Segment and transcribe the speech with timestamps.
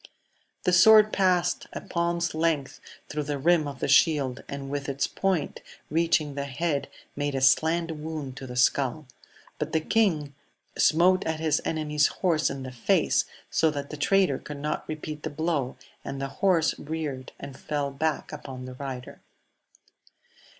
[0.63, 5.05] The sword passed a palm's length throuj the rim of the shield, and with its
[5.05, 9.05] point reaching tl head made a slant wound to the skull;
[9.59, 10.33] but the kii
[10.75, 15.21] smote at his enemy's horse in the face, so that tl traitor could not repeat
[15.21, 19.21] the blow, and the horse rean and fell back upon the rider.